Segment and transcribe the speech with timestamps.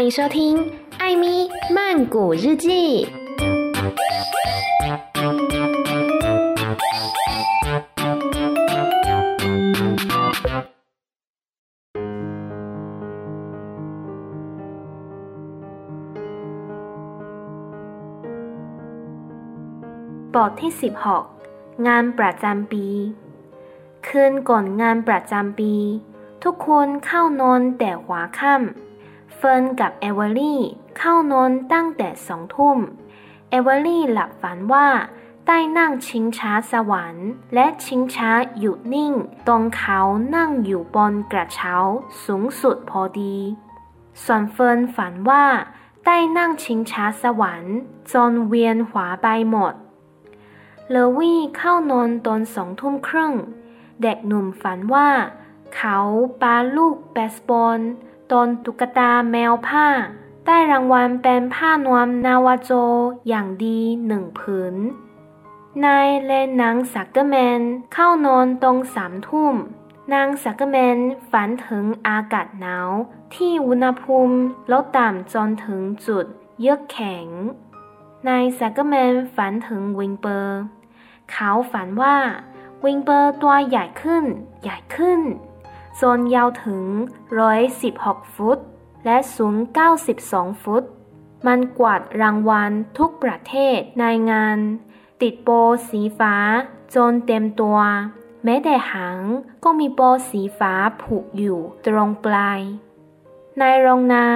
[0.00, 0.56] 欢迎收听《
[0.98, 3.06] 艾咪曼谷日记》。
[20.34, 20.72] บทที่
[21.32, 22.86] 16 งานประจำปี
[24.06, 25.72] คืนก่อนงานประจำปี
[26.44, 28.89] ทุกคนเข้านอนแต่หัวค่ำ
[29.43, 30.61] เฟิร์นกับเอเวอรี่
[30.97, 32.77] เข้านอนตั้งแต่สองทุ่ม
[33.49, 34.87] เอเวอรี่หลับฝันว่า
[35.47, 39.13] ได้นั่งชิงช้าสวรรค์ และชิงช้าหยุดนิ่ง
[39.47, 39.99] ตรงเขา
[40.35, 41.75] นั่งอยู่บนกระเช้า
[42.25, 43.37] สูงสุดพอดี
[44.23, 45.45] ส่วนเฟิร์นฝันว่า
[46.05, 47.75] ได้นั่งชิงช้าสวรรค์
[48.13, 49.73] จนเวียนหัวไปหมด
[50.89, 53.33] เลวี่เข้านอนตอนสองทุ่มครึ่ง
[54.01, 55.09] เด็กหนุ่มฝันว่า
[55.75, 55.97] เขา
[56.41, 57.81] ปาลูกเบสบอล
[58.31, 59.87] โดนตุ๊กตาแมวผ้า
[60.45, 62.71] ได้รางวัลเป็นผ้านวมนาวาโจ
[63.27, 64.75] อย่างดีหนึ่งผืน
[65.85, 67.61] นายและนางสักเกอร์แมน
[67.93, 69.55] เข้านอนตรงสามทุ่ม
[70.13, 70.97] นางสักเกอร์แมน
[71.31, 72.89] ฝันถึงอากาศหนาว
[73.35, 74.37] ที่อุณหภูมิ
[74.71, 76.25] ลดต่ำจนถึงจุด
[76.59, 77.27] เยือกแข็ง
[78.27, 80.57] นายสักเกอร์แมนฝันถึงวิลเบอร์
[81.31, 82.17] เขาฝันว่า
[82.85, 84.25] วิงเปอร์ตัวใหญ่ขึ้น
[84.61, 85.21] ใหญ่ขึ้น
[86.01, 86.83] จนยาวถึง
[87.61, 88.57] 116 ฟุต
[89.05, 89.55] และสูง
[90.09, 90.83] 92 ฟุต
[91.47, 94.57] มันกวาดรางวัลทุกประเทศในงาน
[95.21, 95.49] ติดโบ
[95.89, 96.35] สีฟ้า
[96.95, 97.79] จนเต็มตัว
[98.43, 99.19] แม้แต่หาง
[99.63, 102.59] ก็มีโบสีฟ้าผูกอยู่ตรงปลาย
[103.59, 104.27] ในโรงนา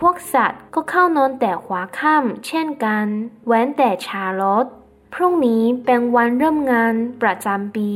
[0.00, 3.06] พวกสัตว์ก็เข้านอนแต่หัวค่ำเช่นกัน
[3.46, 4.66] เว้นแต่ชาร์ลอต
[5.14, 7.90] พรุ่งนี้เป็นวันเริ่มงานประจำปี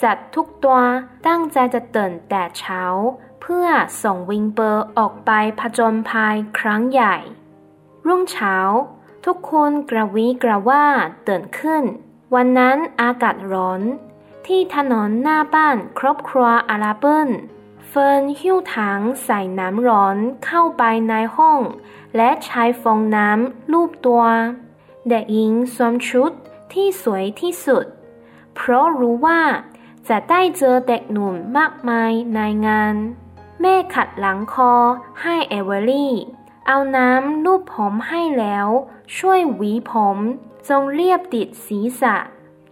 [0.00, 0.78] สัตว์ทุกตัว
[1.26, 2.82] ตั้งใจจะตื่นแต่เช้า
[3.40, 3.66] เพื่อ
[4.02, 7.16] ส่งวิลเบอร์ออกไปผจญภัยครั้งใหญ่
[8.06, 8.56] รุ่งเช้า
[9.26, 10.84] ทุกคนกระวีกระวาด
[11.28, 11.82] ตื่นขึ้น
[12.34, 13.80] วันนั้นอากาศร้อน
[14.46, 17.30] ที่ถนนหน้าบ้านครอบครัวอาราเบิล
[17.88, 21.60] เฟิร์นหิ้วถังใส่น้ำร้อนเข้าไปในห้อง
[22.16, 24.24] และใช้ฟองน้ำลูบตัว
[25.08, 26.32] เด็กหญิงสวมชุด
[26.72, 27.86] ที่สวยที่สุด
[28.54, 29.40] เพราะรู้ว่า
[30.10, 32.94] จะได้เจอเด็กหนุ่มมากมายในงาน
[33.60, 34.72] แม่ขัดหลังคอ
[35.22, 36.14] ให้เอเวอรี่
[36.66, 38.66] เอาน้ำลูบผมให้แล้ว
[39.16, 40.18] ช่วยหวีผม
[40.68, 42.16] จงเรียบติดศีรษะ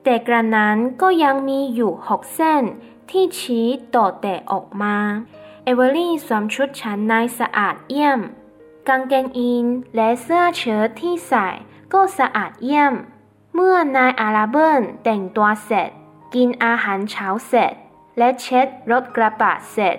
[0.04, 2.62] แต่กระนั้นก็ยังมีอยู่หกเส้น
[3.10, 4.97] ที่ชี้ต่อแต่ออกมา
[5.65, 8.21] เอเวอรี่สวมชุดชั้นในสะอาดเยี่ยม
[8.88, 11.48] กางเกงยีนและเสื้อเชิ้ตที่ใส่
[11.93, 12.94] ก็สะอาดเยี่ยม
[13.54, 15.91] เมื่อนายอาราเบิลแต่งตัวเสร็จ
[16.34, 17.75] กินอาหารเช้าเสร็จ
[18.19, 19.97] และเช็ดรถกระบะเสร็จ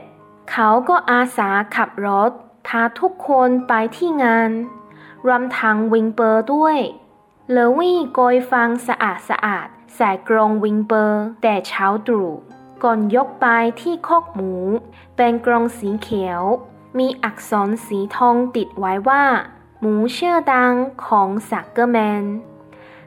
[0.52, 2.32] เขาก็อาสาขับรถ
[2.68, 4.52] พาทุกคนไปที่งาน
[5.26, 6.78] รวมทั้งวิลเบอร์ด้วย
[7.52, 12.32] เลวี่โกยฟางสะอาดสะอาดใส่กรงวิลเบอร์แต่เช้าตรู่
[12.84, 13.46] ก่อนยกไป
[13.82, 14.54] ที่คอกหมู
[15.18, 16.42] เป็นกรงสีเขียว
[16.98, 19.24] มีอักษรสีทองติดไว้ว่า
[19.80, 20.74] หมูชื่อดัง
[21.06, 22.24] ของสักเกอร์แมน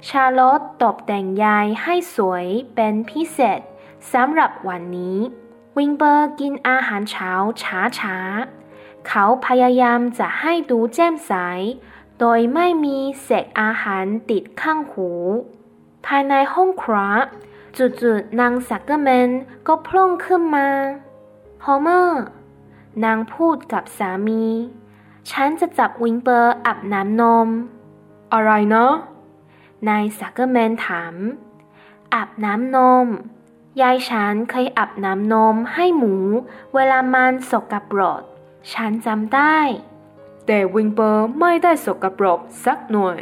[0.08, 3.60] ชาร์ลอตตกแต่งใยให้สวยเป็นพิเศษ
[4.12, 5.18] สำหรับวันนี้
[5.76, 7.32] วิลเบอร์กินอาหารเช้า
[7.62, 11.32] ช้าช้าๆ เขาพยายามจะให้ดูแจ่มใส
[12.18, 15.10] โดยไม่มีเศษอาหารติดข้างหู
[16.06, 17.12] ภายในห้องครัว
[17.76, 19.30] จู่ๆนางสักเกอร์แมน
[19.66, 22.22] ก็โพล่งขึ้นมาโฮเมอร์
[23.04, 24.44] นางพูดกับสามี
[25.30, 27.48] ฉันจะจับวิลเบอร์อาบน้ำนม
[28.32, 28.92] อะไรนะ
[29.88, 31.14] นายสักเกอร์แมนถาม
[32.14, 33.06] อาบน้ำนม
[33.80, 36.14] ยายฉันเคยอาบน้ำนมให้หมู
[36.74, 38.22] เวลามันสกปรก
[38.72, 39.58] ฉันจำได้
[40.46, 43.18] แต่วิลเบอร์ไม่ได้สกปรกสักหน่อย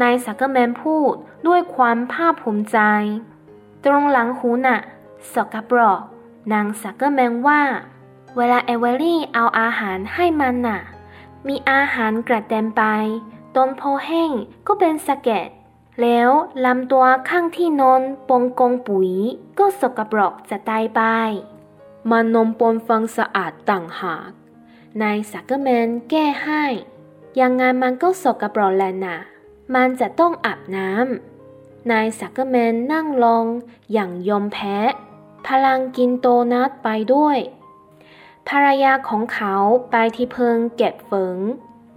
[0.00, 1.14] นายสักเกอร์แมนพูด
[1.46, 2.78] ด้วยความภาคภูมิใจ
[3.84, 4.80] ตรงหลังหูน่ะ
[5.34, 6.00] สกปรก
[6.52, 7.62] นางสักเกอร์แมนว่า
[8.36, 10.80] เวลาเอเวอรี่เอาอาหารให้มันน่ะ
[11.46, 12.82] มีอาหารกระเด็นไป
[13.56, 14.30] โดนพอแห้ง
[14.66, 15.48] ก็เป็นสะเก็ด
[16.02, 16.30] แล้ว
[16.64, 19.10] ลำตัวข้างที่นอนบนกองปุ๋ย
[19.58, 21.00] ก็สกปรกจะตายไป
[22.10, 24.30] มันนอนบนฟางสะอาดต่างหาก
[25.02, 26.64] นายสักเกอร์แมนแก้ให้
[27.40, 29.18] ยังไงมันก็สกปรกแหละนะ
[29.74, 33.44] มันจะต้องอาบน้ำ นายสักเกอร์แมนนั่งลง
[33.92, 34.76] อย่างยอมแพ้
[35.46, 37.38] พลางกินโดนัทไปด้วย
[38.48, 39.54] ภรรยาของเขา
[39.90, 41.38] ไปที่เพิงเก็บฟืน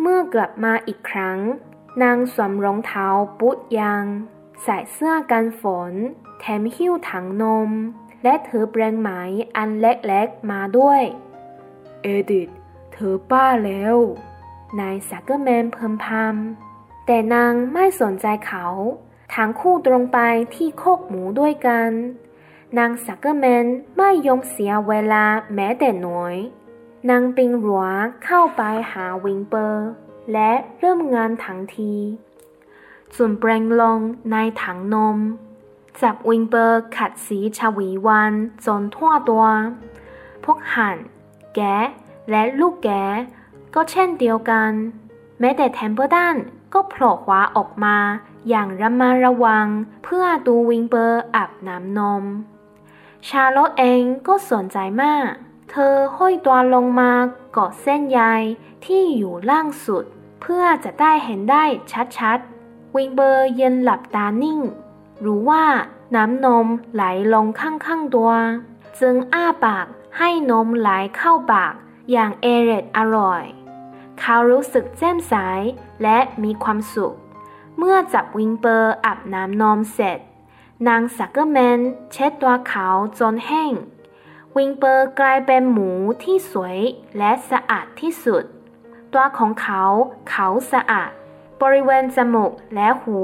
[0.02, 1.40] เมื่อกลับมาอีกครั้ง
[2.04, 3.08] นางสวมรองเท้า
[3.40, 4.06] บูตยาง
[4.64, 5.94] ใส่เสื้อกันฝน
[6.40, 7.70] แถมหิ้วถังนม
[8.24, 9.10] และถือแปรงไม้
[9.58, 11.02] อันเล็กๆมาด้วย
[12.02, 12.50] เอดิธ
[12.92, 13.96] เธอบ้าแล้ว
[14.80, 18.66] นายสักเกอร์แมนเพิ่มพำแต่นางไม่สนใจเขา
[19.36, 20.20] ทั้งคู่ตรงไป
[20.56, 21.92] ที่คอกหมูด้วยกัน
[22.78, 23.66] นางสักเกอร์แมน
[23.98, 26.36] ไม่ยอมเสียเวลาแม้แต่น้อย
[27.10, 27.86] นางปีนรั้ว
[28.26, 28.62] เข้าไป
[28.92, 29.88] หาวิลเบอร์
[30.34, 31.94] และเริ่มงานทันที
[33.16, 34.00] จุ่มแปรงลง
[34.32, 35.18] ในถังนม
[36.02, 38.34] จับวิลเบอร์ขัดสีฉวีวรรณ
[38.66, 39.46] จนทั่วตัว
[40.44, 40.98] พวกห่าน
[41.56, 41.60] แกะ
[42.32, 42.90] และลูกแกะ
[43.76, 44.72] ก็เช่นเดียวกัน
[45.40, 46.36] แม้แต่เทมเปิลตัน
[46.74, 47.98] ก็โผล่หัวออกมา
[48.50, 49.68] อย่างระมัดระวัง
[50.04, 52.24] เพื่อดูวิลเบอร์อาบน้ำนม
[53.28, 55.30] ชาร์ล็อตเองก็สนใจมาก
[55.70, 57.12] เธอห้อยตัวลงมา
[57.52, 58.22] เกาะเส้นใย
[58.86, 60.06] ที่อยู่ล่างสุด
[60.42, 61.63] เพื่อจะได้เห็นได้
[62.18, 64.60] ชัดๆ วิลเบอร์ยืนหลับตานิ่ง
[65.25, 65.66] รู้ว่า
[66.16, 67.04] น้ำนมไหล
[67.34, 68.31] ลงข้างๆตัว
[69.00, 69.86] จึงอ้าปาก
[70.18, 71.74] ให้นมไหลเข้าปาก
[72.12, 73.44] อย่างเอร็ดอร่อย
[74.19, 75.34] เขารู้สึกแจ่มใส
[76.04, 77.16] และมีความสุข
[77.78, 80.19] เมื่อจับวิลเบอร์อาบน้ำนมเสร็จ
[80.88, 81.80] นางสักเกอร์แมน
[82.12, 82.88] เช็ดตัวเขา
[83.19, 83.74] จนแห้ง
[84.57, 85.90] วิลเบอร์กลายเป็นหมู
[86.24, 86.78] ที่สวย
[87.18, 88.44] และสะอาดที่สุด
[89.13, 91.12] ตัวของเขาขาวสะอาด
[91.62, 93.19] บริเวณจมูกและหู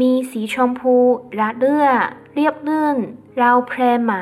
[0.00, 0.96] มีสีชมพู
[1.38, 1.88] ระเรื่อ
[2.34, 2.96] เรียบลื่น
[3.36, 4.14] ราวแพรไหม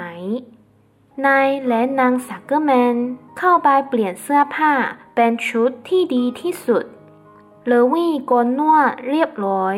[1.27, 2.97] นายและนางสักเกอร์แมน
[3.39, 4.73] เข้าไปเปลี่ยนเสื้อผ้า
[5.15, 6.85] เป็นชุดที่ดีที่สุด
[7.67, 9.77] เลวี่โกนหนวดเรียบร้อย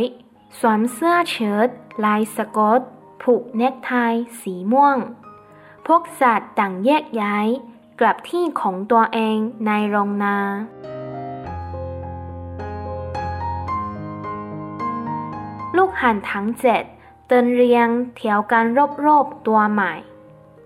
[0.58, 1.68] สวมเสื้อเชิ้ต
[2.04, 2.80] ลายสกอต
[3.22, 3.92] ผูกเนคไท
[4.40, 4.98] สีม่วง
[5.86, 7.46] พวกสัตว์ต่างแยกย้าย
[8.00, 10.38] กลับที่ของตัวเองในโรงนา
[16.02, 16.82] หันทั้งเจ็ด
[17.29, 18.64] เดินเรียงแถวกัน
[19.06, 19.93] รอบๆตัวใหม่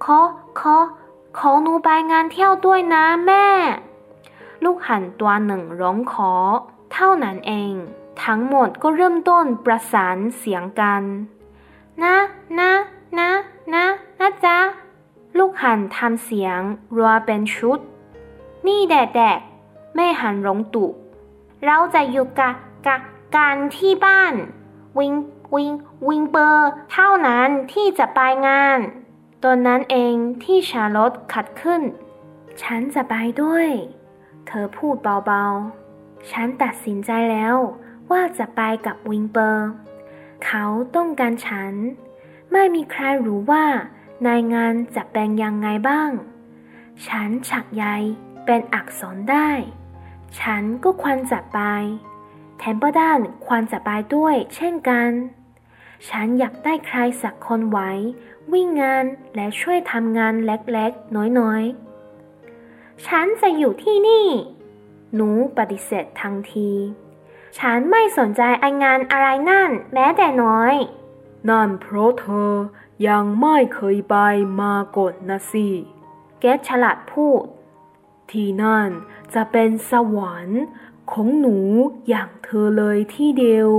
[0.05, 0.19] ขอ
[0.61, 0.77] ขอ
[1.39, 3.47] ขอหนูไปงานเที่ยวด้วยนะแม่
[4.65, 6.33] ลูกหันตัวหนึ่งร้องขอ
[6.93, 7.73] เท่านั้นเอง
[8.25, 11.03] ทั้งหมดก็เริ่มต้นประสานเสียงกัน
[12.03, 12.17] นะ
[12.59, 12.73] นะ
[13.19, 13.31] นะ
[13.75, 13.85] นะ
[14.21, 14.59] นะจ๊ะ
[15.39, 16.61] ลูกหันทำเสียง
[16.97, 17.79] รัวเป็นชุด
[18.67, 19.41] นี่แดดแดด
[19.95, 20.87] แม่หันร้องตุ
[21.65, 22.51] เราจะอยู่กะ
[22.87, 22.97] กะ
[23.35, 24.35] กันที่บ้าน
[24.99, 25.15] วิง
[25.55, 25.73] วิง
[26.09, 28.79] วิงเปอร์เท่านั้นที่จะไปงาน
[29.45, 30.15] ตอนนั้นเอง
[30.45, 31.83] ที่ชาลอตขัดขึ้น
[32.63, 33.69] ฉันจะไปด้วย
[34.47, 34.97] เธอพูด
[35.27, 37.57] เบาๆ ฉันตัดสินใจแล้ว
[38.11, 39.69] ว่าจะไปกับวิงเปอร์
[40.45, 40.65] เขา
[40.97, 41.75] ต้องการฉัน
[42.53, 43.67] ไม่มีใครรู้ว่า
[44.27, 46.11] นายงานจะเป็นยังไงบ้าง
[47.07, 47.85] ฉันฉักใย
[48.45, 49.51] เป็นอักษรได้
[50.41, 51.61] ฉันก็ควรจะไป
[52.59, 55.11] แทมเปอร์ด้านควรจะไปด้วยเช่นกัน
[56.09, 57.91] ฉันอยากได้ใครสักคนไว้
[58.53, 64.27] วิ่งงานและช่วยทำงานเล็กๆ น้อยๆ ฉันจะอยู่ที่นี่
[65.15, 66.71] หนูปฏิเสธทันที
[67.59, 70.75] ฉันไม่สนใจไองานอะไรนั่นแม้แต่น้อย
[71.49, 72.53] นั่นเพราะเธอ
[73.09, 74.17] ยังไม่เคยไป
[74.61, 75.69] มาก่อนนะสิ
[76.41, 77.45] เกตฉลาดพูด
[78.31, 78.89] ที่นั่น
[79.35, 80.63] จะเป็นสวรรค์
[81.13, 81.57] ของหนู
[82.09, 83.71] อย่างเธอเลยที่เดียว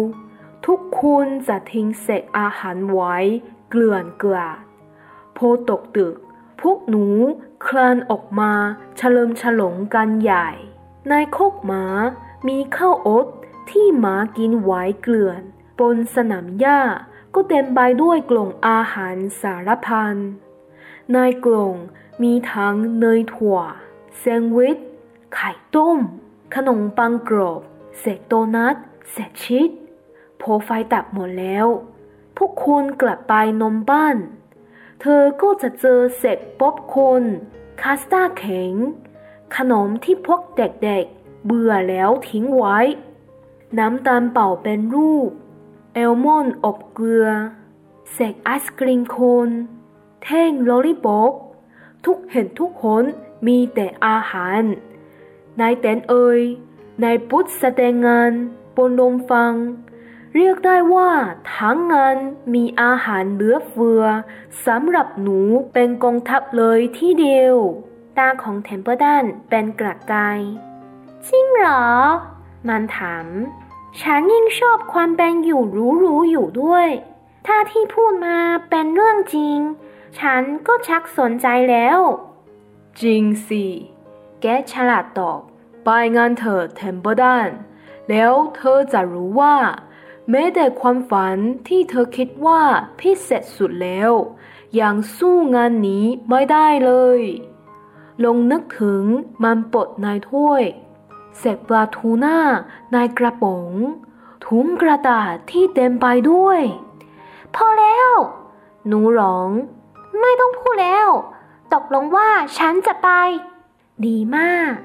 [0.65, 3.15] ทุกคนจะทิ้งเศษอาหารไว้
[3.69, 4.59] เกลื่อนเกลาด
[5.37, 6.15] พอตกตึก
[6.61, 7.05] พวกหนู
[7.65, 8.53] คลานออกมา
[8.97, 10.49] เฉลิมฉลองกันใหญ่
[11.09, 11.83] ในโคกหมา
[12.47, 13.27] มีข้าวอด
[13.69, 15.41] ที่หมากินไว้เกลื่อน
[15.79, 16.81] บนสนามหญ้า
[17.33, 20.15] ก็เต็มไปด้วยกล่องอาหารสารพัน
[21.11, 21.75] ในกล่อง
[22.21, 23.57] มีทั้งเนยถั่ว
[24.17, 24.77] แซงด์วิช
[25.33, 25.97] ไข่ต้ม
[26.55, 27.61] ขนมปังกรอบ
[27.99, 28.75] เศษโดนัท
[29.11, 29.71] เศษชีส
[30.41, 31.67] พอไฟดับหมดแล้ว
[32.37, 34.17] พวกคนกลับไปนอนบ้าน
[35.01, 37.23] เธอก็จะเจอเศษป๊อปคอร์น
[37.81, 38.73] คัสตาร์ดแข็ง
[39.55, 42.77] ขนมที่พวกเด็กๆ เบื่อแล้วทิ้งไว้
[43.77, 45.29] น้ำตาลเป่าเป็นรูป
[45.93, 47.27] อัลมอนด์อบเกลือ
[48.13, 49.49] เศษไอศกรีมโคน
[50.23, 51.33] แท่งลอลลิป๊อป
[52.05, 53.05] ทุกเห็นทุกหน
[53.47, 54.63] มีแต่อาหาร
[55.59, 56.41] นายเต็นเอย
[57.03, 58.31] นายพุทธแสดงงาน
[58.75, 59.53] บนลมฟัง
[60.35, 61.11] เรียกได้ว่า
[61.55, 62.17] ทั้งงาน
[62.53, 64.03] มีอาหารเหลือเฟือ
[64.65, 65.39] สำหรับหนู
[65.73, 67.55] เป็นกองทัพเลยที่เดียว
[68.17, 70.39] ตาของเทมเปอร์ดันเป็นกระกาย
[71.27, 71.85] จริงเหรอ
[72.67, 73.27] มันถาม
[74.01, 75.63] ฉันยิ่งชอบความเป็นอยู่
[76.03, 76.87] รู้ๆอยู่ด้วย
[77.47, 78.37] ถ้าที่พูดมา
[78.69, 79.57] เป็นเรื่องจริง
[80.19, 81.99] ฉันก็ชักสนใจแล้ว
[83.01, 83.65] จริงสิ
[84.41, 85.39] แกฉลาดตอบ
[85.91, 87.47] ไปงานเถอะเทมเปอร์ดัน
[88.09, 89.55] แล้วเธอจะรู้ว่า
[90.29, 92.61] แม้แต่ความฝันที่เธอคิดว่า
[92.99, 94.11] พิเศษสุดแล้ว
[94.79, 97.21] ยังสู้งานนี้ไม่ได้เลย
[98.25, 99.03] ลงนึกถึง
[99.43, 100.63] มันปดในถ้วย
[101.37, 102.39] เศษปลาทูน่า
[102.93, 103.69] ในกระป๋อง
[104.45, 106.61] ถุงกระดาษที่เต็มไปด้วย
[107.55, 108.11] พอแล้ว
[108.87, 109.49] หนูร้อง
[110.19, 111.07] ไม่ต้องพูดแล้ว
[111.73, 113.09] ตกลงว่าฉันจะไป
[114.05, 114.75] ดีมาก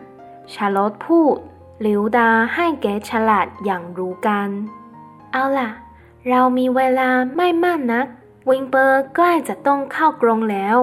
[0.53, 1.37] ชาร์ล็อตพูด
[1.81, 4.49] หลิ่วตาให้แกะชราอย่างรู้กัน
[5.33, 5.71] เอาล่ะ
[6.29, 8.07] เรามีเวลาไม่มากนัก
[8.49, 10.79] วิลเบอร์ใกล้จะต้องเข้ากรงแล้ว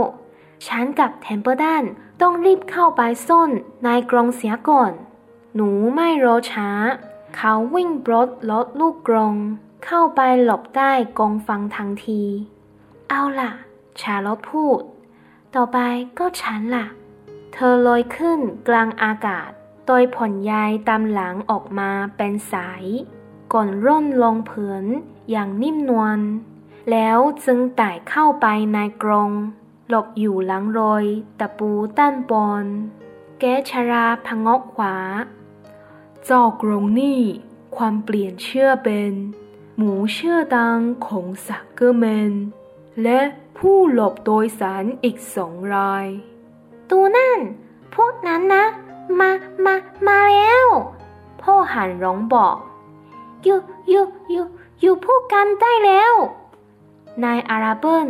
[0.68, 1.84] ฉันกับเทมเปิลตัน
[2.22, 3.50] ต้องรีบเข้าไปซ่อน
[3.84, 4.92] ในกรงเสียก่อน
[5.56, 6.70] หนูไม่รอช้า
[7.36, 9.36] เขาวิ่งบรถลดลูกกรง
[9.86, 12.22] เข้าไปหลบใต้กองฟังทันที
[13.10, 13.52] เอาล่ะ
[14.02, 14.82] ชาลอตพูด
[15.56, 15.78] ต่อไป
[16.20, 16.86] ก็ฉันล่ะ
[17.54, 19.52] เธอลอยขึ้นกลางอากาศ
[19.88, 22.84] โดยผ่อนยายตามหลังออกมาเป็นสาย
[23.54, 24.86] ก่อนร่นลงผืน
[25.32, 26.20] อย่างนิ่มนวล
[26.92, 29.32] แล้วจึงไต่เข้าไปในกรง
[29.88, 31.06] หลบอยู่หลังรอย
[31.40, 32.66] ตะปูต้านบอน
[33.40, 34.96] แกชราพงกขวา
[36.26, 37.22] เจ้ากรงนี่
[37.76, 39.14] ความเปลี่ยนเชื่อเป็น
[39.78, 42.34] หมูเชื่อดังของสักเกอร์แมน
[43.04, 43.20] และ
[43.58, 46.08] ผู้หลบโดยสารอีกสองราย
[46.92, 47.40] ตูนั่น
[47.96, 48.66] พวกนั้นนะ
[49.20, 49.30] มา
[49.66, 49.76] มา
[50.08, 50.66] มาแล้ว
[51.42, 52.58] พ่อหันร้องบอก
[53.44, 54.46] อยู่อยู่อยู่
[54.82, 56.14] อยู่พูดกันได้แล้ว
[57.24, 58.10] นายอาราเบิล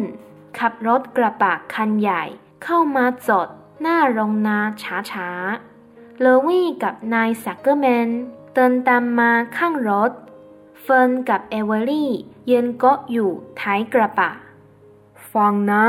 [0.58, 2.24] ขับรถกระบะคันใหญ่
[2.64, 3.48] เข้ามาจอด
[3.82, 4.58] หน้าโรงนา
[5.12, 8.10] ช้าๆ เลวี่กับนายซักเกอร์แมน
[8.54, 10.12] เดินตามมาข้างรถ
[10.82, 12.12] เฟิร์นกับเอเวอรี่
[12.50, 14.32] ยืนเกาะอยู่ท้ายกระบะ
[15.32, 15.86] ฟังนะ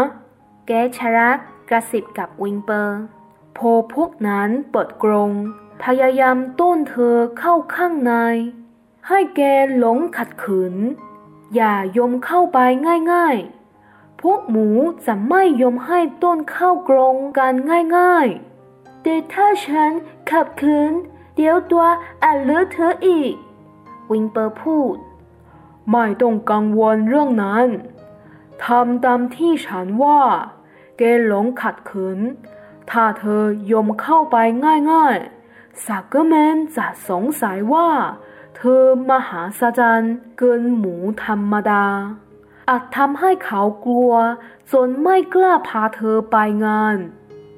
[0.67, 1.39] แกะชรา
[1.73, 3.01] กระซิบกับวิลเบอร์
[3.59, 5.31] พอพวกนั้นเปิดกรง
[5.83, 8.15] พยายามต้นเธอเข้าข้างใน
[9.09, 9.41] ให้แก
[9.77, 10.75] หลงขัดขืน
[11.55, 12.59] อย่ายอมเข้าไป
[13.13, 14.69] ง่ายๆ พวกหมู
[15.07, 17.55] จะไม่ยอมให้ต้นเข้ากรงกัน
[17.97, 19.91] ง่ายๆ แต่ถ้าฉัน
[20.31, 20.93] ขับขืน
[21.35, 21.85] เดี๋ยวตัว
[22.23, 23.35] อาจเลอเธออีก
[24.11, 24.97] วิงเปอร์พูด
[25.91, 27.67] ไม่ต้องกังวลเรื่องนั้น
[28.65, 30.23] ทำตามที่ฉันว่า
[31.03, 32.21] แกล้งขัดขืน
[32.91, 34.37] ถ้าเธอยอมเข้าไป
[34.91, 37.89] ง่ายๆสักเกอร์แมนจะสงสัยว่า
[38.57, 40.03] เธอมหัศจรรย์
[40.39, 40.95] เกินหมู
[41.25, 41.87] ธรรมดา
[42.71, 44.13] อาจทำให้เขากลัว
[44.73, 46.97] จนไม่กล้าพาเธอไปงาน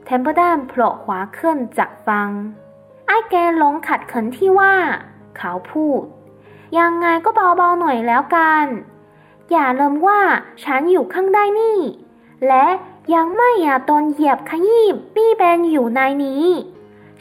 [0.04, 2.28] เทมเปิลตันโผล่หัวขึ้นจากฟาง
[3.06, 4.74] ไอ้แกล้งขัดขืนที่ว่า
[5.36, 6.02] เขาพูด
[6.78, 8.66] ยังไงก็เบาๆหน่อยแล้วกัน
[9.50, 10.20] อย่าลืมว่า
[10.64, 11.78] ฉันอยู่ข้างใต้นี่
[12.46, 12.66] และ
[13.12, 16.44] ยังไม่อยากโดนเหยียบขยี้ปี้แบนอยู่ในนี้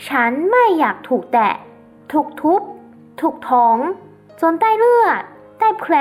[0.07, 1.53] ฉันไม่อยากถูกแตะ
[2.11, 2.61] ถูกทุบ
[3.21, 3.77] ถูกท้อง
[4.41, 5.21] จนได้เลือด
[5.59, 5.93] ได้แผล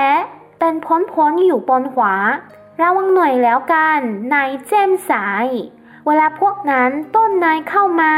[0.59, 2.15] เป็นพ้นๆอยู่บนขวา
[2.81, 3.99] ระวังหน่อยแล้วกัน
[4.33, 5.47] นายเจมสาย
[6.05, 8.13] เวลาพวกนั้นต้นนายเข้ามา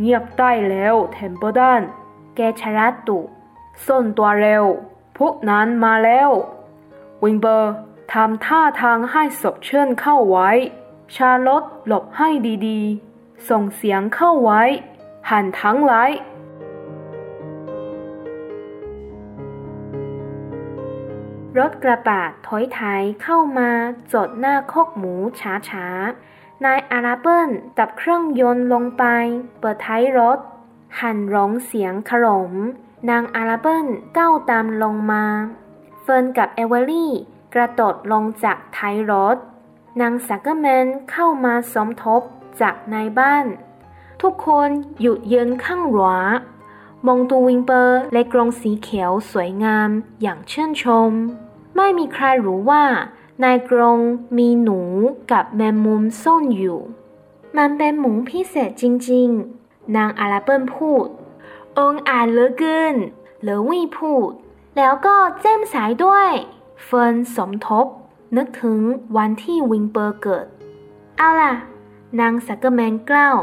[0.00, 1.80] เงียบได้แล้วเทมเปอร์ดัน
[2.36, 3.18] แกชรัดตุ
[3.86, 4.64] ส้นตัวเร็ว
[5.18, 6.30] พวกนั้นมาแล้ว
[7.22, 7.74] วิงเบอร์
[8.16, 10.50] ทำท่าทางให้ศพเชิญเข้าไว้
[11.14, 12.28] ชาลอตหลบให้
[12.66, 14.62] ดีๆ ส่งเสียงเข้าไว้
[15.30, 16.10] หันทั้งไลาย
[21.58, 23.70] รถกระบะถอยท้ายเข้ามา
[24.12, 25.14] จอดหน้าคอกหมู
[25.70, 29.04] ช้าๆ นายอาราเบิลดับเครื่องยนต์ลงไป
[29.60, 30.38] เปิดท้ายรถ
[31.00, 32.52] ห่านร้องเสียงขรม
[33.10, 33.86] นางอาราเบิล
[34.18, 35.24] ก้าวตามลงมา
[36.02, 37.12] เฟิร์นกับเอเวอรี่
[37.54, 39.36] กระโดดลงจากท้ายรถ
[40.00, 42.22] นางสักเกอร์แมนเข้ามาสมทบ
[42.60, 43.46] จากในบ้าน
[44.22, 44.68] ทุกคน
[45.00, 46.02] หยุดยืนข้างๆ
[47.06, 49.90] มองดูวิลเปอร์และกรงสีเขียวสวยงาม
[50.22, 51.10] อย่างชื่นชม
[51.76, 52.84] ไม่มีใครรู้ว่า
[53.40, 54.00] ในกรง
[54.38, 54.80] มีหนู
[55.32, 56.80] กับแมงมุมซ่อนอยู่
[57.56, 61.08] มันเป็นหมูพิเศษจริงๆ นางอาราเบิลพูด
[61.78, 62.96] องอาจเหลือเกิน
[63.42, 64.30] เลอวี่พูด
[64.76, 66.30] แล้วก็แจ่มใสด้วย
[66.84, 67.86] เฟิร์นสมทบ
[68.36, 68.80] นึกถึง
[69.16, 70.46] วันที่วิลเบอร์เกิด
[71.16, 71.54] เอาล่ะ
[72.20, 73.38] นางสักเกอร์แมนกล่าว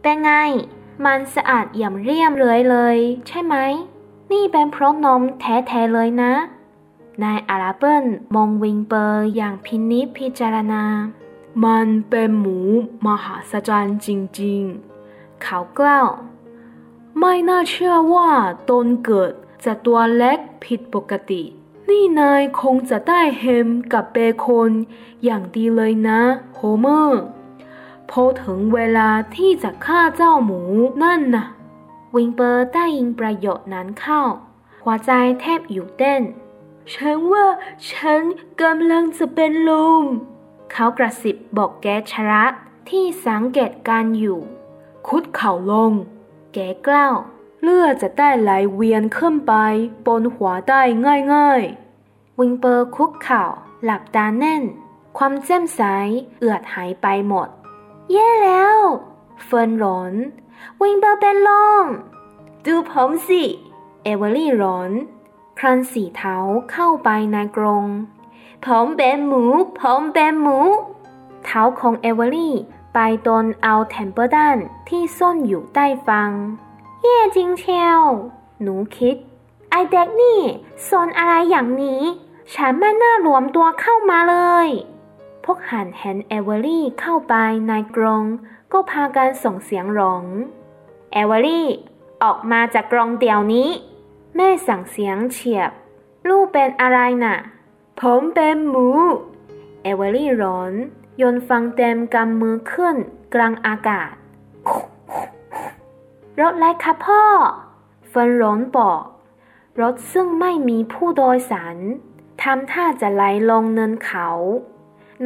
[0.00, 0.30] เป็นไง
[1.04, 2.96] มันสะอาดอย่างเรียบเลยเลย
[3.26, 3.54] ใช่ไหม
[4.32, 6.32] นี่เป็นเพราะนมแท้ๆเลยนะ
[7.22, 10.84] นายอาราเบิลมองวิลเบอร์อย่างพินิจพิจารณา
[11.64, 12.58] มันเป็นหมู
[13.06, 14.08] มหาศาลจ
[14.40, 14.62] ริง
[15.42, 16.08] เขากล่าว
[17.18, 18.30] ไม่น่าเชื่อว่า
[18.70, 19.32] ตอนเกิด
[19.64, 21.42] จะตัวเล็กผิดปกติ
[21.88, 24.72] นี่นายคงจะได้แฮมกับเบคอน
[25.24, 26.20] อย่างดีเลยนะ
[26.54, 27.22] โฮเมอร์
[28.10, 30.60] พอถึงเวลาที่จะฆ่าเจ้าหมู
[31.02, 31.46] นั่นน่ะ
[32.14, 34.22] วิงเปอร์ได้ยินประโยชน์นั้นเข้า
[34.82, 35.10] หัวใจ
[35.40, 36.22] แทบอยู่เต้น
[36.92, 37.46] ฉันว่า
[37.90, 38.20] ฉัน
[38.62, 39.72] กำลังจะเป็นล
[40.02, 40.04] ม
[40.72, 42.52] เขากระสิบบอกแกชรัต
[42.88, 44.40] ที่สังเกตการอยู่
[45.06, 45.92] คุดเข่าลง
[46.54, 47.16] แกกล่าว
[47.64, 49.54] เลือดจะได้ไหลเวียนขึ้นไป
[50.06, 50.82] บนหัวได้
[51.34, 53.44] ง่ายๆ วิงเปอร์คุกเข่า
[53.84, 54.62] หลับตาแน่น
[55.16, 55.80] ความแจ่มใส
[56.38, 57.48] เหือดหายไปหมด
[58.12, 58.78] แย่แล้ว
[59.44, 60.12] เฟิร์นร้อง
[60.80, 61.50] วิลเบอร์เป็นล
[61.84, 61.86] ม
[62.64, 63.42] ดูผมสิ
[64.02, 64.90] เอเวอรี่ร้อง
[65.58, 66.36] คลานสี่เท้า
[66.72, 67.86] เข้าไปในกรง
[68.64, 69.44] ผมเป็นหมู
[69.80, 70.58] ผมเป็นหมู
[71.44, 72.54] เท้าของเอเวอรี่
[72.94, 76.30] ไปโดนเอาเทมเปิลตันที่ซ่อนอยู่ใต้ฟาง
[77.06, 78.02] แย่จริงเชียว
[78.62, 79.16] หนูคิด
[79.70, 80.40] ไอ้เด็กนี่
[80.88, 82.02] ซนอะไรอย่างนี้
[82.54, 84.68] ฉันไม่น่ารวมตัวเข้ามาเลย
[85.44, 87.34] พวกห่านเห็นเอเวอรี่เข้าไป
[87.68, 88.24] ในกรง
[88.72, 90.24] ก็พากันส่งเสียงร้อง
[91.12, 91.68] เอเวอรี่
[92.22, 93.68] ออกมาจากกรงเดี๋ยวนี้
[94.36, 95.70] แม่สั่งเสียงเฉียบ
[96.28, 97.36] ลูกเป็นอะไรน่ะ
[98.00, 98.88] ผมเป็นหมู
[99.82, 102.96] เอเวอรี่ร้อง โยนฟางเต็มกำมือขึ้น
[103.34, 104.12] กลางอากาศ
[106.40, 107.22] รถไรคะพ่อ
[108.08, 109.02] เฟินร้อนบอก
[109.80, 111.76] รถซึ่งไม่มีผู้โดยสาร
[112.42, 114.28] ทำท่าจะไหลลงเนินเขา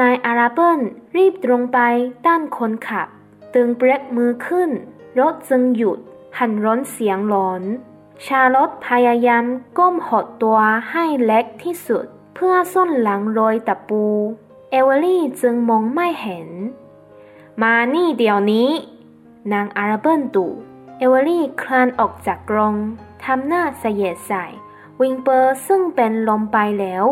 [0.00, 0.80] นายอาราเบิล
[1.16, 1.78] รีบตรงไป
[2.26, 3.08] ด้านคนขับ
[3.54, 4.70] ตึงเบรกมือขึ้น
[5.18, 5.98] รถจึงหยุด
[6.38, 7.62] หันร้อนเสียงหลอน
[8.24, 9.44] ชาลอตพยายาม
[9.78, 10.58] ก้มหดตัว
[10.90, 14.04] ให้เล็กที่สุด เพื่อส้นหลังโรยตะปู
[14.70, 16.48] เอเวอรี่จึงมองไม่เห็น
[17.62, 18.70] มานี่เดี๋ยวนี้
[19.52, 20.52] นางอาราเบิลขู่
[20.98, 22.74] เอเวอรี่คลานออกจากกรง
[23.24, 24.44] ทำหน้าแสยะใส่
[25.00, 27.04] วิลเบอร์ซึ่งเป็นลมไปแล้ว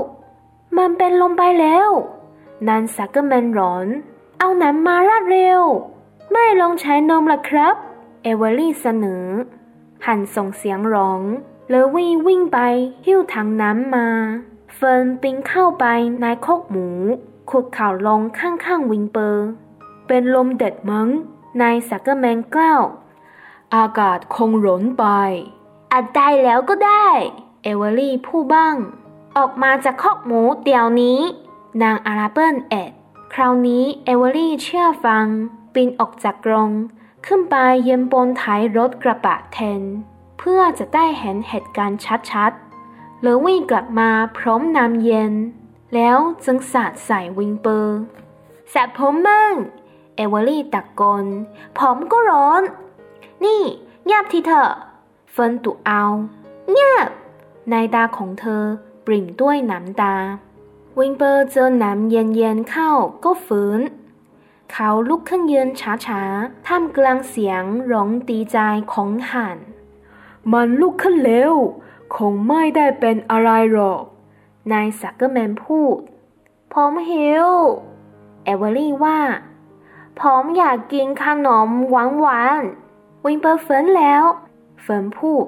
[0.77, 1.89] มันเป็นลมไปแล้ว
[2.69, 3.87] นางสักเกอร์แมนร้อง
[4.39, 5.63] เอาน้ำมาราดเร็ว
[6.33, 7.77] ไม่ลองใช้นมล่ะครับ
[8.23, 9.27] เอเวอรี่เสนอ
[10.07, 11.23] ห่านส่งเสียงร้อง
[11.69, 12.59] เลวี่วิ่งไป
[13.07, 14.09] หิ้วถังน้ำมา
[14.75, 15.85] เฟิร์นปีนเข้าไป
[16.21, 16.89] ในคอกหมู
[17.51, 19.47] คุกเข่าลงข้างๆวิลเบอร์
[20.07, 21.09] เป็นลมแดดมั้ง
[21.61, 22.83] นายสักเกอร์แมนกล่าว
[23.75, 25.05] อากาศคงร้อนไป
[25.93, 27.09] อาจตายแล้วก็ได้
[27.63, 28.77] เอเวอรี่พูดบ้าง
[29.37, 31.21] ออกมาจากคอกหมูเดี๋ยวนี้
[31.83, 32.91] นางอาราเบิลเอ็ด
[33.35, 35.27] คราวนี้เอเวอรี่เชื่อฟัง
[35.75, 36.71] ปีนออกจากกรง
[37.27, 39.83] ขึ้นไปยืนบนท้ายรถกระบะแทน
[40.39, 42.01] เพื่อจะได้เห็นเหตุการณ์
[42.31, 45.33] ชัดๆเลวี่กลับมาพร้อมน้ำเย็น
[45.95, 47.99] แล้วจึงสาดใส่วิงเปอร์
[48.71, 49.53] แสบผมมั่ง
[50.17, 51.25] เอเวอรี่ตะโกน
[51.79, 52.63] ผมก็ร้อน
[53.45, 53.63] นี่
[54.05, 54.71] เงียบทีเถอะ
[55.33, 56.03] เฟินตุเอา
[56.71, 57.09] เงียบ
[57.71, 58.63] ในตาของเธอ
[59.07, 60.15] ปริ่งด้วยน้ำตา
[60.99, 62.91] วิงเปอร์เจอน้ำเย็นๆเข้า
[63.25, 63.81] ก็ฝืน
[64.73, 65.69] เขาลุกขึ้นยืน
[66.07, 68.59] ช้าๆ ท่ามกลางเสียงร้องดีใจ
[68.93, 69.59] ของห่าน
[70.53, 71.55] มันลุกขึ้นเร็ว
[72.17, 74.03] คงไม่ได้เป็นอะไรหรอก
[74.73, 75.99] นายสักเกอร์แมนพูด
[76.73, 77.49] ผมหิว
[78.45, 79.21] เอเวอรี่ว่า
[80.19, 82.05] ผมอยากกินขนมหวา
[82.61, 82.86] น
[83.27, 84.23] วิลเบอร์ฟื้นแล้ว
[84.83, 85.47] เฟิร์นพูด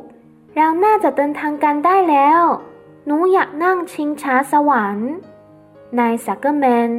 [0.55, 2.43] เราน่าจะเดินทางกันได้แล้ว
[3.07, 5.11] หนูอยากนั่งชิงช้าสวรรค์
[5.99, 6.91] นายสักเกอร์แมน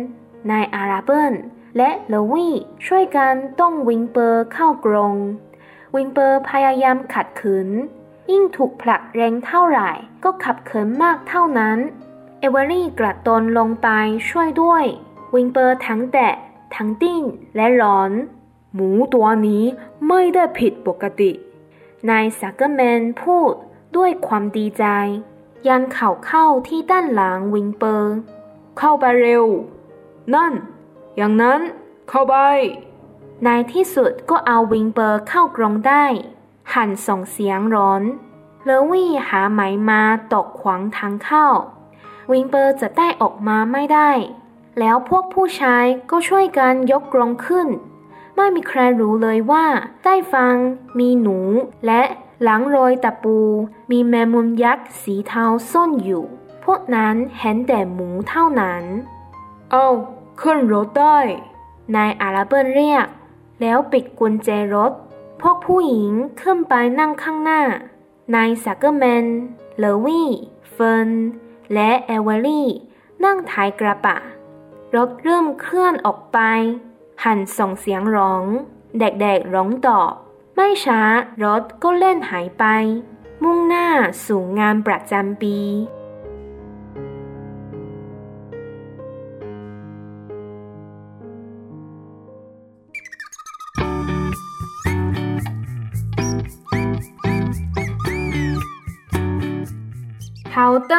[0.51, 1.33] นายอาราเบิล
[1.77, 2.53] และเลวี่
[2.85, 5.15] ช่วยกันต้อนวิลเบอร์เข้ากรง
[5.95, 7.69] วิลเบอร์พยายามขัดขืน
[8.31, 9.91] ยิ่งถูกผลักแรงเท่าไหร่
[10.23, 11.77] ก็ขัดขืนมากเท่านั้น
[12.39, 13.89] เอเวอรี่กระโดดลงไป
[14.29, 14.83] ช่วยด้วย
[15.35, 16.33] วิลเบอร์ทั้งเตะ
[16.75, 17.23] ทั้งดิ้น
[17.55, 18.12] และร้อง
[18.73, 19.63] หมูตัวนี้
[20.08, 21.32] ไม่ได้ผิดปกติ
[22.10, 23.53] นายสักเกอร์แมนพูด
[23.95, 24.86] ด้วยความดีใจ
[25.67, 28.15] ยันเข่าเข้าที่ด้านหลังวิงเปอร์
[28.77, 29.45] เข้าไปเร็ว
[30.34, 30.53] นั่น
[31.17, 31.62] อย่างนั้น
[32.10, 32.36] เข้าไป
[33.43, 36.05] ในที่สุดก็เอาวิงเปอร์เข้ากรงได้
[36.73, 38.03] หันส่งเสียงร้อน
[38.65, 40.01] เลวี่หาไหมมา
[40.34, 41.47] ตกขวางทางเข้า
[42.32, 44.12] วิงเปอร์จะได้ออกมาไม่ได้
[44.79, 47.67] แล้วพวกผู้ชายก็ช่วยกันยกกรงขึ้น
[48.41, 49.65] ไม่มีใครรู้เลยว่า
[50.04, 50.56] ใต้ฟัง
[50.99, 51.38] มีหนู
[51.86, 52.02] และ
[52.43, 53.38] หลังรอยตะปู
[53.91, 56.23] มีแมงมุมยักษ์สีเทาซ่อนอยู่
[56.65, 58.84] พวกนั้นเห็นแต่หมูเท่านั้น
[59.71, 59.88] เอา
[60.41, 61.19] ขึ้นรถได้
[61.95, 63.08] นายอาราเบิลเรียก
[63.62, 64.91] แล้วบิดกุญแจรถ
[65.41, 67.62] พวกผู้หญิงขึ้นไปนั่งข้างหน้า
[68.36, 69.25] นายสักเกอร์แมน
[69.80, 70.30] เลวี่
[70.71, 71.10] เฟิร์น
[71.73, 72.67] และเอเวอรี่
[73.23, 74.17] นั่งท้ายกระบะ
[74.95, 76.39] รถเริ่มเคลื่อนออกไป
[77.24, 78.44] หันส่งเสียงร้อง
[79.00, 80.12] เด็กๆร้องตอบ
[80.54, 81.00] ไม่ช้า
[81.42, 82.64] รถก็เล่นหายไป
[83.42, 83.87] มุ่งหน้า
[84.26, 85.59] สู่งานประจำปี
[100.57, 100.94] 好的，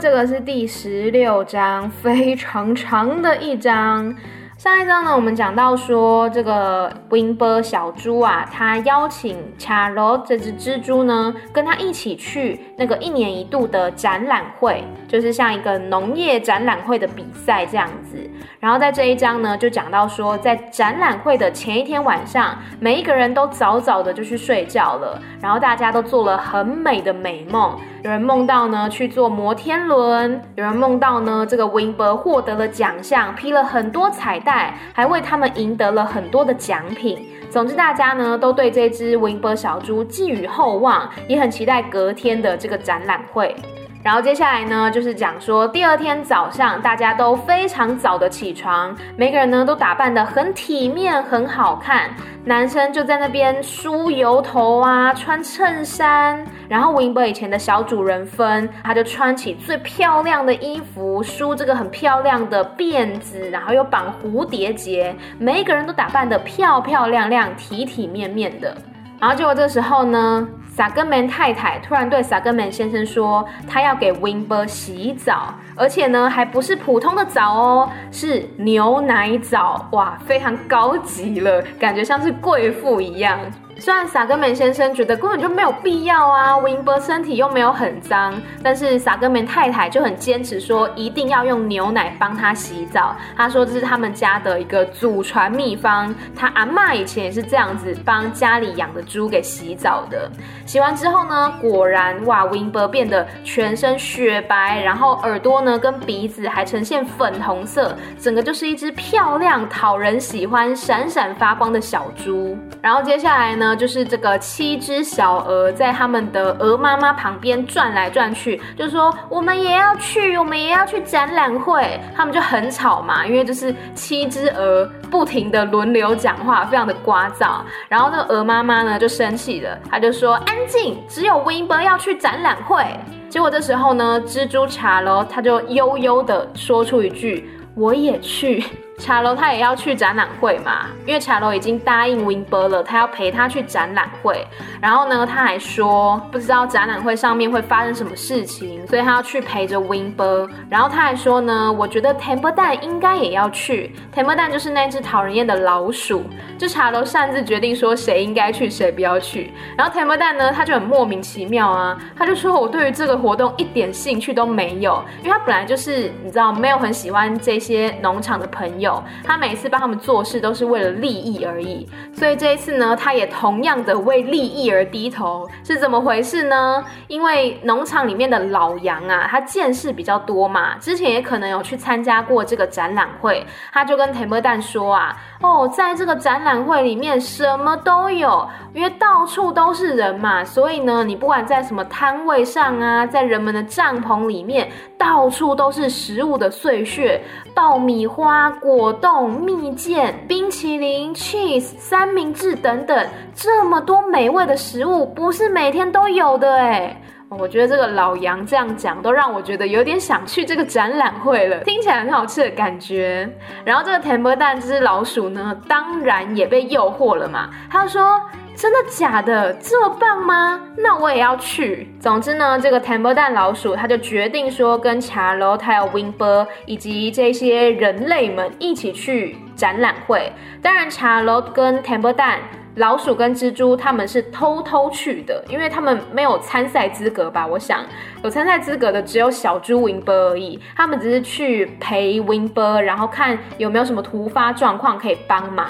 [0.00, 4.14] 这个是第十六章，非常长的一章。
[4.59, 18.17] 上一章呢，我们讲到说这个 Wimber 小猪啊，他邀请 Charlotte 这只蜘蛛呢，跟他一起去那个一年一度的展览会，就是像一个农业展览会的比赛这样子。
[18.59, 27.79] 然后在这一章呢，就讲到说，在展览会的前一天晚上，每一个人都早早的就去睡觉了，然后大家都做了很美的美梦。
[28.01, 37.27] 有人梦到呢去坐摩天轮，有人梦到呢这个 Winber 获得了奖项，披了很多彩带，还为他们赢得了很多的奖品。
[37.49, 43.53] 总之，大家呢都对这只 Winber 小猪寄予厚望，也很期待隔天的这个展览会。
[44.01, 52.09] 然后接下来呢，就是讲说第二天早上，大家都非常早的起床，每个人呢都打扮得很体面、很好看。
[52.45, 56.41] 男生就在那边梳油头啊，穿衬衫。
[56.69, 68.75] 然后 Wimber 以前的小主人芬，他就穿起最漂亮的衣服，梳这个很漂亮的辫子，然后又绑蝴蝶结，每一个人都打扮得漂漂亮亮、体体面面的。
[69.19, 70.47] 然后结果这时候呢？
[70.71, 83.37] 萨根门太太突然对萨根门先生说：“她要给 Winber 洗澡，而且呢，还不是普通的澡哦，是牛奶澡，哇，非常高级了，感觉像是贵妇一样。”
[83.79, 93.15] 虽然萨格门先生觉得根本就没有必要啊，Wimber 身体又没有很脏，但是萨格门太太就很坚持说一定要用牛奶帮他洗澡。
[93.37, 100.29] 他说这是他们家的一个祖传秘方，他阿妈以前也是这样子帮家里养的猪给洗澡的。
[100.65, 112.57] 洗完之后呢，果然哇，Wimber 变得全身雪白，然后耳朵呢跟鼻子还呈现粉红色，整个就是一只漂亮、讨人喜欢、闪闪发光的小猪。
[112.81, 113.68] 然后接下来呢？
[113.75, 121.99] 就是这个七只小鹅在他们的鹅妈妈旁边转来转去，就说我们也要去，我们也要去展览会。
[122.15, 127.61] 他们就很吵嘛，因为就是七只鹅不停的轮流讲话，非常的聒噪。
[127.87, 132.83] 然后那个鹅妈妈呢就生气了，他就说安静，只有 Wimber 要去展览会。
[133.29, 138.63] 结果这时候呢，蜘蛛查喽，他就悠悠的说出一句，我也去。
[138.99, 144.45] 茶楼他也要去展览会嘛，因为茶楼已经答应 Winber 了，他要陪他去展览会。
[144.81, 150.49] 然后呢，他还说不知道展览会上面会发生什么事情，所以他要去陪着 Winber。
[150.69, 153.87] 然后他还说呢，我觉得 t e m p e 蛋应该也要去。
[154.11, 156.25] t e m p e 蛋就是那只讨人厌的老鼠。
[156.57, 159.53] 就茶楼擅自决定说谁应该去，谁不要去。
[159.77, 168.88] 然后 t e m p e 蛋呢，他就很莫名其妙啊，他就说我对于这个活动一点兴趣都没有，因为他本来就是你知道没有很喜欢这些农场的朋友。
[169.23, 176.83] 他每次帮他们做事都是为了利益而已，所以这一次呢，他也同样的为利益而低头，是怎么回事呢？
[177.07, 197.21] 因为农场里面的老杨啊，他见识比较多嘛，之前也可能有去参加过这个展览会，他就跟 t e 蛋说啊，哦，在这个展览会里面什么都有，因为到处都是人嘛，所以呢，你不管在什么摊位上啊，在人们的帐篷里面，到处都是食物的碎屑。
[197.55, 207.01] 爆米花、果冻、蜜饯、冰淇淋、cheese、三明治等等，这么多美味的食物，不是每天都有的哎。
[207.37, 213.29] 我觉得这个老杨这样讲，都让我觉得有点想去这个展览会了，听起来很好吃的感觉。
[213.63, 218.19] 然后这个 t e m p e r 蛋这只老鼠呢，当然也被诱惑了嘛，他说。
[218.55, 219.53] 真的假的？
[219.53, 220.59] 这么棒吗？
[220.75, 221.87] 那我也要去。
[221.97, 230.31] 总之呢，这个 t e m p e r 蛋老鼠他就决定说，跟查罗、还有 Wimber 以及这些人类们一起去展览会。
[230.61, 232.39] 当然，查罗跟 t e m p e r 蛋
[232.75, 237.45] 老鼠跟蜘蛛他们是偷偷去的，因为他们没有参赛资格吧？
[237.45, 237.83] 我想
[238.23, 240.57] 有参赛资格的只有小猪 Wimber 而已。
[240.77, 245.67] 他们只是去陪 Wimber，然后看有没有什么突发状况可以帮忙。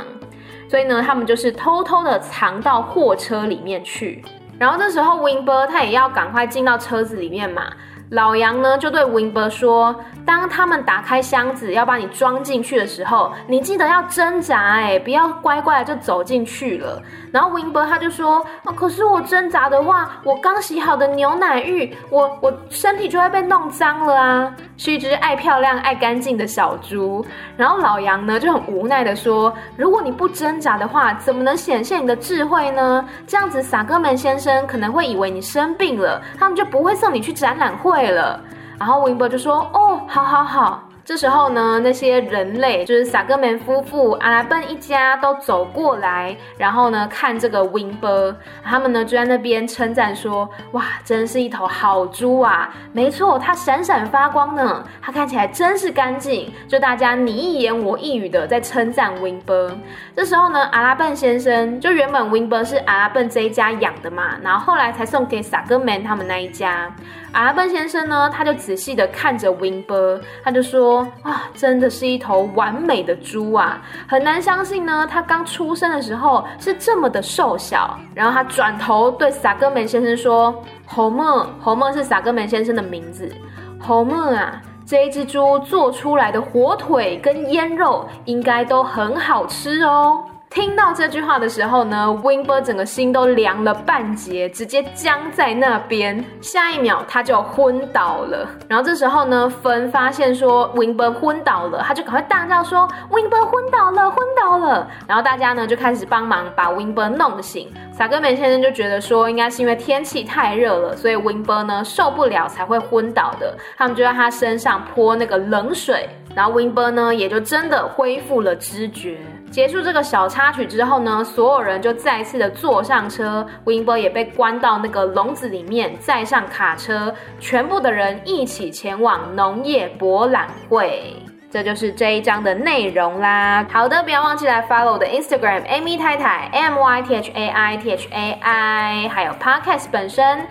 [0.69, 4.23] 所以呢，他们就是偷偷的藏到货车里面去，
[4.59, 7.63] 然后这时候 Wimber 他也要赶快进到车子里面嘛。
[8.09, 9.95] 老杨呢就对 Wimber 说。
[10.25, 17.01] 当他们打开箱子要把你装进去的时候，你记得要挣扎哎，不要乖乖的就走进去了。
[17.31, 18.45] 然后 Wimber 他就说
[18.75, 27.25] ：“可是我挣扎的话，我刚洗好的牛奶浴，我我身体就会被弄脏了啊！”是一只爱漂亮、爱干净的小猪。
[27.57, 33.03] 然后老杨呢就很无奈的说：“如果你不挣扎的话，怎么能显现你的智慧呢？
[33.25, 38.39] 这样子，萨哥门先生可能会以为你生病了，他们就不会送你去展览会了。”
[38.79, 52.71] 然后 Wimber 就说：“哦，好好好。”这时候呢，那些人类就是萨格门夫妇、阿拉笨一家都走过来，然后呢看这个 Wimber，他们呢就在那边称赞说：“哇，真是一头好猪啊！
[52.91, 59.71] 没错，它闪闪发光呢，它看起来真是干净。”就大家你一言我一语的在称赞 Wimber。
[60.15, 66.87] 这时候呢，阿拉笨先生就原本 Wimber 是阿拉笨这一家养的嘛，然后后来才送给萨格门他们那一家。
[67.31, 73.81] 阿拉笨先生呢，他就仔细的看着 Wimber，他就说：“啊，真的是一头完美的猪啊！
[74.07, 83.31] 很难相信呢，他刚出生的时候是这么的瘦小。”然后他转头对萨哥门先生说：“侯梦，侯梦是萨哥门先生的名字。
[83.79, 96.25] 侯梦啊，这一只猪做出来的火腿跟腌肉应该都很好吃哦。”听到这句话的时候呢，Wimber 整个心都凉了半截，直接僵在那边。
[96.41, 98.49] 下一秒他就昏倒了。
[98.67, 104.87] 然后这时候呢，芬发现说 Wimber 昏倒了，他就赶快大叫说 Wimber 昏倒了，昏倒了。
[105.07, 107.71] 然后大家呢就开始帮忙把 Wimber 弄醒。
[107.93, 113.55] 萨格梅先生就觉得说，应该是因为天气太热了，所以 Wimber 呢受不了才会昏倒的。
[113.77, 119.19] 他们就在他身上泼那个冷水，然后 Wimber 呢也就真的恢复了知觉。
[119.51, 131.15] 结束这个小插曲之后呢，所有人就再次的坐上车，Wimber 也被关到那个笼子里面，载上卡车，全部的人一起前往农业博览会。
[131.51, 133.65] 这就是这一章的内容啦。
[133.71, 139.31] 好的，不要忘记来 follow 我的 Instagram Amy 太太 M Y T H A I T H A I，还有
[139.31, 140.47] Podcast 本身。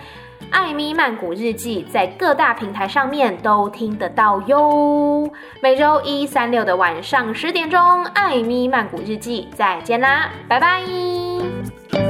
[0.51, 5.31] 艾咪曼谷日记在各大平台上面都听得到哟。
[5.61, 12.08] 每周一、三、六的晚上十点钟，艾咪曼谷日记再见啦，拜拜。